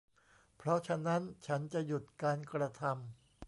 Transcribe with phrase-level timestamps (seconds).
[0.57, 2.95] เพราะฉะนั้นฉันจะหยุดการกระทำ